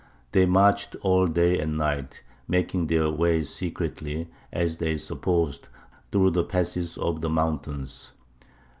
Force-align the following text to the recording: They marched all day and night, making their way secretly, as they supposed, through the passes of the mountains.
They 0.31 0.47
marched 0.47 0.95
all 1.03 1.27
day 1.27 1.59
and 1.59 1.77
night, 1.77 2.23
making 2.47 2.87
their 2.87 3.11
way 3.11 3.43
secretly, 3.43 4.31
as 4.51 4.77
they 4.77 4.97
supposed, 4.97 5.69
through 6.11 6.31
the 6.31 6.43
passes 6.43 6.97
of 6.97 7.21
the 7.21 7.29
mountains. 7.29 8.13